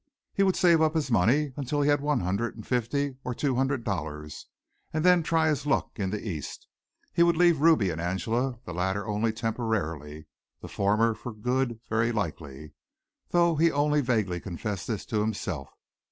[0.33, 3.53] He would save up his money until he had one hundred and fifty or two
[3.53, 4.47] hundred dollars
[4.91, 6.65] and then try his luck in the East.
[7.13, 10.25] He would leave Ruby and Angela, the latter only temporarily,
[10.59, 12.73] the former for good very likely,
[13.29, 15.69] though he only vaguely confessed this to himself.